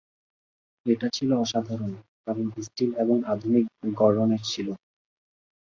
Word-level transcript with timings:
এটা 0.85 1.07
ছিল 1.13 1.29
অসাধারণ 1.35 1.91
কারণ 2.25 2.45
স্টিল 2.65 2.91
এবং 3.03 3.17
আধুনিক 3.33 3.65
গড়নের 3.99 4.43
ছিল। 4.45 4.67